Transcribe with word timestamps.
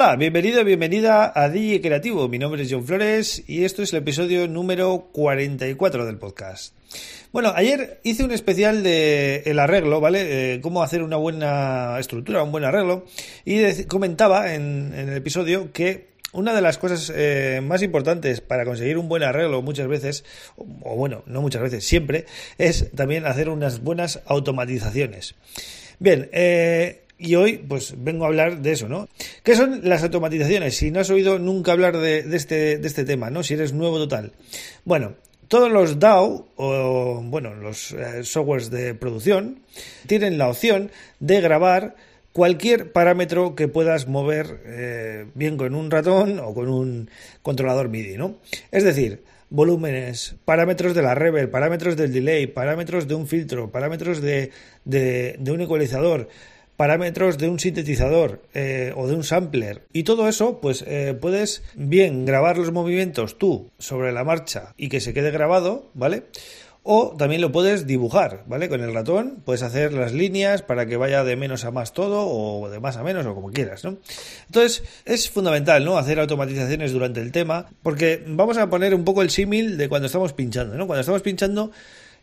Hola, 0.00 0.14
bienvenido, 0.14 0.62
bienvenida 0.62 1.32
a 1.34 1.48
DJ 1.48 1.80
Creativo. 1.80 2.28
Mi 2.28 2.38
nombre 2.38 2.62
es 2.62 2.68
John 2.70 2.86
Flores 2.86 3.42
y 3.48 3.64
esto 3.64 3.82
es 3.82 3.92
el 3.92 3.98
episodio 3.98 4.46
número 4.46 5.08
44 5.10 6.06
del 6.06 6.18
podcast. 6.18 6.72
Bueno, 7.32 7.52
ayer 7.56 7.98
hice 8.04 8.22
un 8.22 8.30
especial 8.30 8.84
de 8.84 9.42
el 9.46 9.58
arreglo, 9.58 10.00
¿vale? 10.00 10.54
Eh, 10.54 10.60
cómo 10.60 10.84
hacer 10.84 11.02
una 11.02 11.16
buena 11.16 11.96
estructura, 11.98 12.44
un 12.44 12.52
buen 12.52 12.62
arreglo. 12.62 13.06
Y 13.44 13.82
comentaba 13.86 14.54
en, 14.54 14.94
el 14.94 15.16
episodio 15.16 15.72
que 15.72 16.06
una 16.30 16.54
de 16.54 16.60
las 16.60 16.78
cosas 16.78 17.12
eh, 17.12 17.60
más 17.60 17.82
importantes 17.82 18.40
para 18.40 18.64
conseguir 18.64 18.98
un 18.98 19.08
buen 19.08 19.24
arreglo 19.24 19.62
muchas 19.62 19.88
veces, 19.88 20.24
o, 20.56 20.94
bueno, 20.94 21.24
no 21.26 21.42
muchas 21.42 21.62
veces, 21.62 21.84
siempre, 21.84 22.24
es 22.56 22.92
también 22.92 23.26
hacer 23.26 23.48
unas 23.48 23.82
buenas 23.82 24.20
automatizaciones. 24.26 25.34
Bien, 25.98 26.28
eh, 26.30 27.02
y 27.18 27.34
hoy, 27.34 27.58
pues 27.58 27.94
vengo 27.98 28.24
a 28.24 28.28
hablar 28.28 28.62
de 28.62 28.72
eso, 28.72 28.88
¿no? 28.88 29.08
¿Qué 29.42 29.56
son 29.56 29.80
las 29.82 30.04
automatizaciones? 30.04 30.76
Si 30.76 30.90
no 30.90 31.00
has 31.00 31.10
oído 31.10 31.38
nunca 31.38 31.72
hablar 31.72 31.98
de, 31.98 32.20
este, 32.34 32.78
de 32.78 32.86
este 32.86 33.04
tema, 33.04 33.28
¿no? 33.30 33.42
Si 33.42 33.54
eres 33.54 33.72
nuevo 33.72 33.98
total. 33.98 34.32
Bueno, 34.84 35.14
todos 35.48 35.70
los 35.70 35.98
DAO, 35.98 36.46
o 36.56 37.20
bueno, 37.24 37.54
los 37.54 37.92
eh, 37.92 38.22
softwares 38.22 38.70
de 38.70 38.94
producción, 38.94 39.60
tienen 40.06 40.38
la 40.38 40.48
opción 40.48 40.90
de 41.18 41.40
grabar 41.40 41.96
cualquier 42.32 42.92
parámetro 42.92 43.56
que 43.56 43.66
puedas 43.66 44.06
mover 44.06 44.60
eh, 44.64 45.26
bien 45.34 45.56
con 45.56 45.74
un 45.74 45.90
ratón 45.90 46.38
o 46.38 46.54
con 46.54 46.68
un 46.68 47.10
controlador 47.42 47.88
MIDI, 47.88 48.16
¿no? 48.16 48.36
Es 48.70 48.84
decir, 48.84 49.22
volúmenes, 49.50 50.36
parámetros 50.44 50.94
de 50.94 51.02
la 51.02 51.16
reverb, 51.16 51.50
parámetros 51.50 51.96
del 51.96 52.12
delay, 52.12 52.46
parámetros 52.46 53.08
de 53.08 53.14
un 53.16 53.26
filtro, 53.26 53.70
parámetros 53.72 54.20
de, 54.20 54.52
de, 54.84 55.36
de 55.40 55.50
un 55.50 55.62
ecualizador, 55.62 56.28
parámetros 56.78 57.38
de 57.38 57.48
un 57.48 57.58
sintetizador 57.58 58.40
eh, 58.54 58.92
o 58.96 59.08
de 59.08 59.16
un 59.16 59.24
sampler 59.24 59.82
y 59.92 60.04
todo 60.04 60.28
eso 60.28 60.60
pues 60.60 60.84
eh, 60.86 61.18
puedes 61.20 61.64
bien 61.74 62.24
grabar 62.24 62.56
los 62.56 62.70
movimientos 62.70 63.36
tú 63.36 63.68
sobre 63.80 64.12
la 64.12 64.22
marcha 64.22 64.74
y 64.76 64.88
que 64.88 65.00
se 65.00 65.12
quede 65.12 65.32
grabado 65.32 65.90
vale 65.94 66.22
o 66.84 67.16
también 67.18 67.40
lo 67.42 67.52
puedes 67.52 67.86
dibujar, 67.86 68.44
¿vale? 68.46 68.68
Con 68.68 68.80
el 68.80 68.94
ratón 68.94 69.42
puedes 69.44 69.62
hacer 69.62 69.92
las 69.92 70.12
líneas 70.12 70.62
para 70.62 70.86
que 70.86 70.96
vaya 70.96 71.24
de 71.24 71.34
menos 71.36 71.64
a 71.64 71.72
más 71.72 71.92
todo 71.92 72.26
o 72.28 72.70
de 72.70 72.78
más 72.78 72.96
a 72.96 73.02
menos 73.02 73.26
o 73.26 73.34
como 73.34 73.50
quieras, 73.50 73.84
¿no? 73.84 73.98
Entonces 74.46 74.84
es 75.04 75.28
fundamental, 75.28 75.84
¿no? 75.84 75.98
Hacer 75.98 76.20
automatizaciones 76.20 76.92
durante 76.92 77.20
el 77.20 77.32
tema 77.32 77.66
porque 77.82 78.22
vamos 78.24 78.56
a 78.56 78.70
poner 78.70 78.94
un 78.94 79.04
poco 79.04 79.22
el 79.22 79.30
símil 79.30 79.76
de 79.76 79.88
cuando 79.88 80.06
estamos 80.06 80.32
pinchando, 80.32 80.76
¿no? 80.76 80.86
Cuando 80.86 81.00
estamos 81.00 81.22
pinchando 81.22 81.72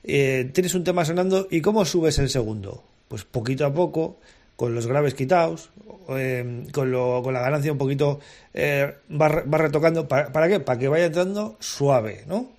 eh, 0.05 0.49
tienes 0.53 0.73
un 0.73 0.85
tema 0.85 1.03
sonando 1.03 1.47
y 1.51 1.59
¿cómo 1.59 1.83
subes 1.83 2.17
el 2.19 2.29
segundo? 2.29 2.85
Pues 3.09 3.25
poquito 3.25 3.65
a 3.65 3.73
poco 3.73 4.17
con 4.55 4.75
los 4.75 4.87
graves 4.87 5.13
quitados, 5.13 5.69
eh, 6.09 6.65
con, 6.71 6.91
lo, 6.91 7.21
con 7.23 7.33
la 7.33 7.41
ganancia 7.41 7.71
un 7.71 7.77
poquito, 7.77 8.19
eh, 8.53 8.95
va, 9.09 9.27
retocando. 9.27 10.07
¿Para, 10.07 10.47
qué? 10.47 10.59
Para 10.59 10.79
que 10.79 10.87
vaya 10.87 11.05
entrando 11.05 11.57
suave, 11.59 12.23
¿no? 12.27 12.49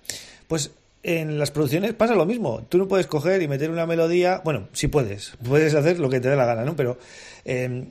Pues 0.47 0.71
en 1.03 1.39
las 1.39 1.51
producciones 1.51 1.93
pasa 1.93 2.15
lo 2.15 2.25
mismo. 2.25 2.63
Tú 2.69 2.77
no 2.77 2.87
puedes 2.87 3.07
coger 3.07 3.41
y 3.41 3.47
meter 3.47 3.69
una 3.71 3.85
melodía. 3.85 4.41
Bueno, 4.43 4.67
sí 4.73 4.87
puedes. 4.87 5.33
Puedes 5.43 5.73
hacer 5.73 5.99
lo 5.99 6.09
que 6.09 6.19
te 6.19 6.29
dé 6.29 6.35
la 6.35 6.45
gana, 6.45 6.65
¿no? 6.65 6.75
Pero 6.75 6.97
eh, 7.45 7.85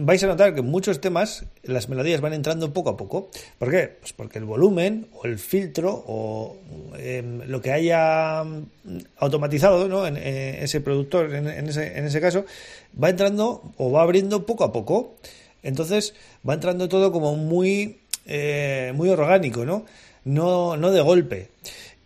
vais 0.00 0.22
a 0.24 0.26
notar 0.26 0.54
que 0.54 0.62
muchos 0.62 1.00
temas 1.00 1.44
las 1.62 1.88
melodías 1.88 2.20
van 2.22 2.32
entrando 2.32 2.72
poco 2.72 2.90
a 2.90 2.96
poco. 2.96 3.30
¿Por 3.58 3.70
qué? 3.70 3.88
Pues 4.00 4.12
porque 4.14 4.38
el 4.38 4.46
volumen 4.46 5.08
o 5.12 5.26
el 5.26 5.38
filtro 5.38 6.02
o 6.06 6.56
em, 6.96 7.42
lo 7.46 7.60
que 7.60 7.72
haya 7.72 8.42
automatizado 9.18 9.88
¿no? 9.88 10.06
en, 10.06 10.16
eh, 10.16 10.64
ese 10.64 10.80
productor, 10.80 11.34
en, 11.34 11.68
ese, 11.68 11.98
en 11.98 12.06
ese 12.06 12.20
caso, 12.20 12.46
va 13.00 13.10
entrando 13.10 13.62
o 13.76 13.92
va 13.92 14.02
abriendo 14.02 14.46
poco 14.46 14.64
a 14.64 14.72
poco. 14.72 15.16
Entonces 15.62 16.14
va 16.48 16.54
entrando 16.54 16.88
todo 16.88 17.12
como 17.12 17.36
muy, 17.36 17.98
eh, 18.24 18.92
muy 18.94 19.10
orgánico, 19.10 19.66
¿no? 19.66 19.84
¿no? 20.24 20.78
No 20.78 20.92
de 20.92 21.02
golpe. 21.02 21.48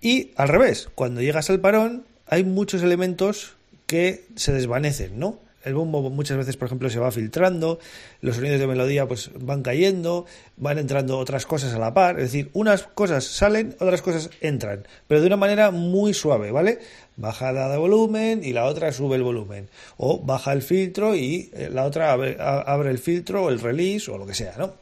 Y 0.01 0.33
al 0.37 0.49
revés, 0.49 0.89
cuando 0.97 1.23
llegas 1.23 1.49
al 1.49 1.61
parón 1.61 2.05
hay 2.27 2.43
muchos 2.43 2.83
elementos 2.83 3.55
que 3.87 4.25
se 4.35 4.53
desvanecen, 4.53 5.19
¿no? 5.19 5.44
El 5.65 5.75
bombo 5.75 6.09
muchas 6.11 6.37
veces, 6.37 6.57
por 6.57 6.67
ejemplo, 6.67 6.91
se 6.91 6.99
va 6.99 7.11
filtrando, 7.11 7.79
los 8.21 8.37
sonidos 8.37 8.61
de 8.61 8.67
melodía 8.67 9.07
pues 9.09 9.31
van 9.39 9.63
cayendo, 9.63 10.27
van 10.57 10.79
entrando 10.79 11.19
otras 11.19 11.47
cosas 11.47 11.75
a 11.75 11.79
la 11.79 11.95
par, 11.95 12.19
es 12.19 12.33
decir, 12.33 12.51
unas 12.53 12.83
cosas 12.83 13.25
salen, 13.25 13.75
otras 13.81 14.03
cosas 14.03 14.31
entran, 14.41 14.87
pero 15.09 15.21
de 15.21 15.27
una 15.27 15.37
manera 15.37 15.71
muy 15.71 16.15
suave, 16.15 16.51
¿vale? 16.51 16.79
Baja 17.17 17.53
de 17.53 17.77
volumen 17.77 18.43
y 18.45 18.53
la 18.53 18.65
otra 18.65 18.93
sube 18.93 19.17
el 19.17 19.23
volumen, 19.23 19.69
o 19.97 20.21
baja 20.21 20.53
el 20.53 20.63
filtro 20.63 21.15
y 21.15 21.51
eh, 21.55 21.71
la 21.73 21.85
otra 21.85 22.13
abre, 22.13 22.37
abre 22.39 22.91
el 22.91 22.99
filtro 22.99 23.45
o 23.45 23.51
el 23.51 23.61
release 23.61 24.11
o 24.11 24.19
lo 24.19 24.27
que 24.27 24.35
sea, 24.35 24.55
¿no? 24.59 24.75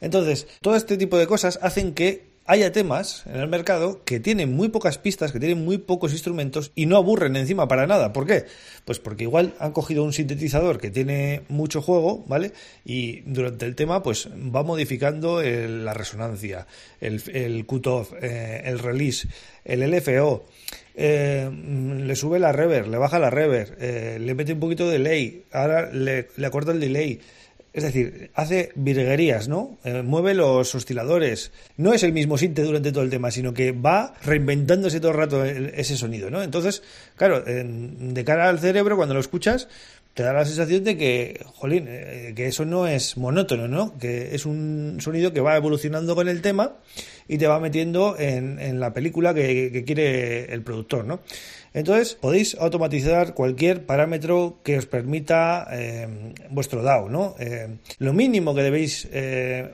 Entonces, 0.00 0.46
todo 0.60 0.76
este 0.76 0.96
tipo 0.96 1.18
de 1.18 1.26
cosas 1.26 1.58
hacen 1.62 1.94
que 1.94 2.27
haya 2.48 2.72
temas 2.72 3.24
en 3.26 3.36
el 3.36 3.46
mercado 3.46 4.02
que 4.06 4.20
tienen 4.20 4.50
muy 4.56 4.70
pocas 4.70 4.96
pistas, 4.96 5.32
que 5.32 5.38
tienen 5.38 5.62
muy 5.66 5.76
pocos 5.76 6.12
instrumentos 6.12 6.72
y 6.74 6.86
no 6.86 6.96
aburren 6.96 7.36
encima 7.36 7.68
para 7.68 7.86
nada. 7.86 8.14
¿Por 8.14 8.26
qué? 8.26 8.46
Pues 8.86 8.98
porque 8.98 9.24
igual 9.24 9.54
han 9.60 9.72
cogido 9.72 10.02
un 10.02 10.14
sintetizador 10.14 10.78
que 10.78 10.90
tiene 10.90 11.42
mucho 11.48 11.82
juego, 11.82 12.24
¿vale? 12.26 12.52
Y 12.86 13.20
durante 13.26 13.66
el 13.66 13.74
tema, 13.74 14.02
pues 14.02 14.28
va 14.28 14.62
modificando 14.62 15.42
la 15.42 15.92
resonancia, 15.92 16.66
el, 17.02 17.22
el 17.34 17.66
cutoff, 17.66 18.14
eh, 18.22 18.62
el 18.64 18.78
release, 18.78 19.28
el 19.66 19.80
LFO. 19.82 20.46
Eh, 20.94 21.50
le 21.50 22.16
sube 22.16 22.38
la 22.38 22.52
reverb, 22.52 22.88
le 22.88 22.96
baja 22.96 23.18
la 23.18 23.28
reverb, 23.28 23.76
eh, 23.78 24.16
le 24.18 24.34
mete 24.34 24.54
un 24.54 24.60
poquito 24.60 24.86
de 24.86 24.94
delay, 24.94 25.44
ahora 25.52 25.92
le, 25.92 26.28
le 26.34 26.46
acorta 26.46 26.72
el 26.72 26.80
delay, 26.80 27.20
es 27.78 27.84
decir, 27.84 28.30
hace 28.34 28.72
virguerías, 28.74 29.48
¿no? 29.48 29.78
Eh, 29.84 30.02
mueve 30.02 30.34
los 30.34 30.74
osciladores. 30.74 31.52
No 31.76 31.94
es 31.94 32.02
el 32.02 32.12
mismo 32.12 32.36
sinte 32.36 32.62
durante 32.62 32.92
todo 32.92 33.04
el 33.04 33.10
tema, 33.10 33.30
sino 33.30 33.54
que 33.54 33.72
va 33.72 34.14
reinventándose 34.22 35.00
todo 35.00 35.12
el 35.12 35.16
rato 35.16 35.44
ese 35.44 35.96
sonido, 35.96 36.30
¿no? 36.30 36.42
Entonces, 36.42 36.82
claro, 37.16 37.42
de 37.42 38.24
cara 38.24 38.48
al 38.48 38.58
cerebro, 38.58 38.96
cuando 38.96 39.14
lo 39.14 39.20
escuchas, 39.20 39.68
te 40.18 40.24
da 40.24 40.32
la 40.32 40.44
sensación 40.44 40.82
de 40.82 40.96
que, 40.96 41.46
jolín, 41.46 41.84
eh, 41.86 42.32
que 42.34 42.48
eso 42.48 42.64
no 42.64 42.88
es 42.88 43.16
monótono, 43.16 43.68
¿no? 43.68 43.96
Que 43.98 44.34
es 44.34 44.46
un 44.46 44.96
sonido 44.98 45.32
que 45.32 45.40
va 45.40 45.56
evolucionando 45.56 46.16
con 46.16 46.26
el 46.28 46.42
tema 46.42 46.72
y 47.28 47.38
te 47.38 47.46
va 47.46 47.60
metiendo 47.60 48.16
en, 48.18 48.80
la 48.80 48.92
película 48.92 49.32
que, 49.32 49.84
quiere 49.86 50.52
el 50.52 50.62
productor, 50.62 51.04
¿no? 51.04 51.20
Entonces, 51.72 52.16
podéis 52.16 52.56
automatizar 52.56 53.34
cualquier 53.34 53.86
parámetro 53.86 54.58
que 54.64 54.78
os 54.78 54.86
permita 54.86 55.68
eh, 55.70 56.08
vuestro 56.50 56.82
DAO, 56.82 57.08
¿no? 57.08 57.36
Eh, 57.38 57.76
lo 58.00 58.12
mínimo 58.12 58.56
que 58.56 58.62
debéis 58.64 59.06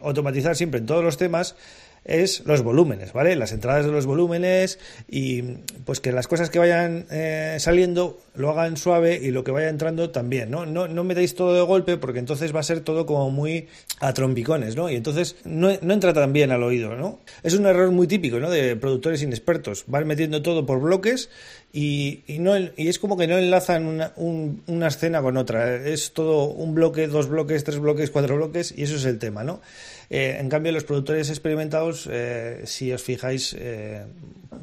automatizar 0.03 0.57
siempre 0.57 0.81
en 0.81 0.85
todos 0.85 1.03
los 1.03 1.17
temas 1.17 1.57
es 2.05 2.43
los 2.47 2.63
volúmenes, 2.63 3.13
¿vale? 3.13 3.35
Las 3.37 3.53
entradas 3.53 3.87
de 3.87 3.93
los 3.93 4.07
volúmenes 4.07 4.79
y 5.09 5.43
pues 5.85 6.01
que 6.01 6.13
las 6.13 6.29
cosas 6.29 6.51
que 6.51 6.59
vayan 6.59 7.07
eh, 7.11 7.57
saliendo 7.59 8.21
lo 8.35 8.51
hagan 8.51 8.77
suave 8.77 9.19
y 9.23 9.31
lo 9.31 9.45
que 9.45 9.53
vaya 9.53 9.69
entrando 9.69 10.11
también, 10.11 10.51
¿no? 10.51 10.67
¿no? 10.67 10.87
No 10.89 11.05
metáis 11.05 11.35
todo 11.35 11.55
de 11.55 11.63
golpe 11.63 11.97
porque 11.97 12.19
entonces 12.19 12.55
va 12.55 12.61
a 12.61 12.65
ser 12.65 12.81
todo 12.81 13.07
como 13.07 13.31
muy 13.31 13.69
a 14.01 14.13
trompicones, 14.13 14.77
¿no? 14.77 14.91
Y 14.91 14.97
entonces 14.97 15.37
no, 15.45 15.71
entra 15.71 16.13
tan 16.13 16.33
bien 16.33 16.51
al 16.51 16.63
oído, 16.63 16.95
¿no? 16.97 17.21
Es 17.43 17.55
un 17.55 17.67
error 17.67 17.91
muy 17.91 18.07
típico, 18.07 18.39
¿no? 18.39 18.51
De 18.51 18.77
productores 18.77 19.23
inexpertos. 19.23 19.85
Van 19.87 20.07
metiendo 20.07 20.43
todo 20.43 20.67
por 20.67 20.81
bloques 20.81 21.31
y, 21.77 22.23
no, 22.39 22.57
y 22.57 22.87
es 22.87 23.01
como 23.01 23.17
que 23.17 23.27
no 23.27 23.37
enlazan 23.37 23.87
una, 23.87 24.13
una 24.17 24.87
escena 24.87 25.21
con 25.23 25.37
otra. 25.37 25.75
Es 25.75 26.13
todo 26.13 26.45
un 26.45 26.73
bloque, 26.73 27.09
dos 27.09 27.29
bloques, 27.29 27.65
tres 27.65 27.81
bloques, 27.81 28.13
cuatro 28.13 28.37
bloques 28.37 28.73
y 28.77 28.85
eso 28.85 28.95
es 28.95 29.05
el 29.07 29.19
tema, 29.19 29.43
¿no? 29.43 29.61
Eh, 30.09 30.37
en 30.39 30.49
cambio, 30.49 30.71
los 30.71 30.85
productores 30.85 31.31
experimentados, 31.31 32.09
eh, 32.09 32.63
si 32.65 32.93
os 32.93 33.03
fijáis, 33.03 33.57
eh, 33.59 34.05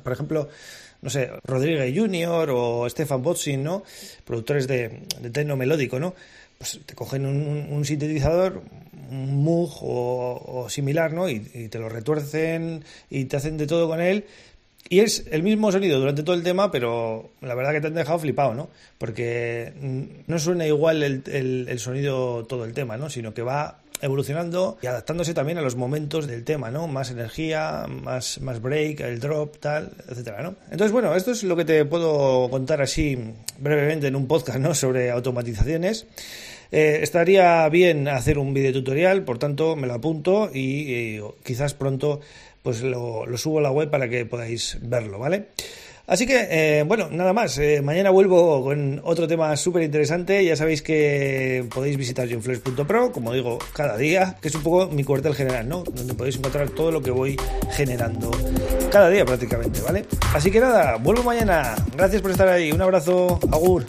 por 0.01 0.13
ejemplo, 0.13 0.47
no 1.01 1.09
sé, 1.09 1.29
Rodríguez 1.43 1.93
Junior 1.93 2.49
o 2.49 2.89
Stefan 2.89 3.21
Botzin, 3.21 3.61
¿no? 3.61 3.83
Productores 4.23 4.65
de, 4.67 5.01
de 5.19 5.55
melódico, 5.57 5.99
¿no? 5.99 6.15
Pues 6.57 6.79
te 6.85 6.95
cogen 6.95 7.25
un, 7.25 7.83
sintetizador, 7.83 8.61
un 9.09 9.43
Moog 9.43 9.79
o, 9.81 10.67
similar, 10.69 11.11
¿no? 11.11 11.27
Y, 11.27 11.39
te 11.39 11.77
lo 11.77 11.89
retuercen 11.89 12.85
y 13.09 13.25
te 13.25 13.35
hacen 13.35 13.57
de 13.57 13.67
todo 13.67 13.89
con 13.89 13.99
él. 13.99 14.25
Y 14.89 14.99
es 14.99 15.25
el 15.31 15.43
mismo 15.43 15.71
sonido 15.71 15.99
durante 15.99 16.23
todo 16.23 16.35
el 16.35 16.43
tema, 16.43 16.69
pero 16.71 17.31
la 17.41 17.55
verdad 17.55 17.71
que 17.71 17.81
te 17.81 17.87
han 17.87 17.93
dejado 17.93 18.19
flipado, 18.19 18.53
¿no? 18.53 18.69
Porque 18.97 19.71
no 20.27 20.39
suena 20.39 20.67
igual 20.67 21.01
el, 21.03 21.23
el 21.27 21.79
sonido 21.79 22.45
todo 22.45 22.65
el 22.65 22.73
tema, 22.73 22.97
¿no? 22.97 23.09
Sino 23.09 23.33
que 23.33 23.41
va 23.41 23.81
evolucionando 24.01 24.77
y 24.81 24.87
adaptándose 24.87 25.33
también 25.33 25.57
a 25.57 25.61
los 25.61 25.75
momentos 25.75 26.27
del 26.27 26.43
tema, 26.43 26.71
¿no? 26.71 26.87
Más 26.87 27.11
energía, 27.11 27.85
más, 27.87 28.41
más 28.41 28.61
break, 28.61 29.01
el 29.01 29.19
drop, 29.19 29.57
tal, 29.59 29.91
etcétera, 30.07 30.41
¿no? 30.41 30.55
Entonces, 30.65 30.91
bueno, 30.91 31.15
esto 31.15 31.31
es 31.31 31.43
lo 31.43 31.55
que 31.55 31.65
te 31.65 31.85
puedo 31.85 32.49
contar 32.49 32.81
así 32.81 33.17
brevemente 33.59 34.07
en 34.07 34.15
un 34.15 34.27
podcast, 34.27 34.59
¿no? 34.59 34.73
Sobre 34.73 35.11
automatizaciones. 35.11 36.07
Eh, 36.71 36.99
estaría 37.01 37.67
bien 37.69 38.07
hacer 38.07 38.37
un 38.37 38.53
video 38.53 38.71
tutorial, 38.71 39.23
por 39.23 39.37
tanto 39.37 39.75
me 39.75 39.87
lo 39.87 39.93
apunto 39.93 40.49
y, 40.53 41.19
quizás 41.43 41.73
pronto 41.73 42.21
pues 42.63 42.81
lo, 42.81 43.25
subo 43.37 43.59
a 43.59 43.61
la 43.61 43.71
web 43.71 43.89
para 43.89 44.07
que 44.07 44.25
podáis 44.25 44.77
verlo, 44.81 45.19
¿vale? 45.19 45.47
Así 46.07 46.25
que, 46.25 46.47
eh, 46.49 46.83
bueno, 46.83 47.07
nada 47.09 47.31
más. 47.31 47.57
Eh, 47.57 47.81
mañana 47.81 48.09
vuelvo 48.09 48.63
con 48.63 48.99
otro 49.03 49.27
tema 49.27 49.55
súper 49.55 49.83
interesante. 49.83 50.43
Ya 50.43 50.55
sabéis 50.57 50.81
que 50.81 51.65
podéis 51.73 51.95
visitar 51.95 52.27
johnflores.pro, 52.29 53.11
como 53.13 53.31
digo, 53.31 53.59
cada 53.73 53.95
día, 53.95 54.35
que 54.41 54.49
es 54.49 54.55
un 54.55 54.63
poco 54.63 54.87
mi 54.87 55.03
cuartel 55.05 55.35
general, 55.35 55.69
¿no? 55.69 55.83
Donde 55.83 56.13
podéis 56.13 56.35
encontrar 56.35 56.69
todo 56.71 56.91
lo 56.91 57.01
que 57.01 57.11
voy 57.11 57.37
generando 57.71 58.29
cada 58.91 59.09
día 59.09 59.25
prácticamente, 59.25 59.79
¿vale? 59.81 60.05
Así 60.33 60.51
que 60.51 60.59
nada, 60.59 60.97
vuelvo 60.97 61.23
mañana. 61.23 61.75
Gracias 61.95 62.21
por 62.21 62.31
estar 62.31 62.49
ahí. 62.49 62.71
Un 62.73 62.81
abrazo. 62.81 63.39
Agur. 63.51 63.85